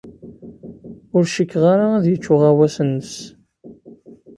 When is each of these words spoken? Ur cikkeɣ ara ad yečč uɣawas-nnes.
Ur 1.15 1.23
cikkeɣ 1.31 1.63
ara 1.73 1.87
ad 1.97 2.05
yečč 2.07 2.25
uɣawas-nnes. 2.33 3.13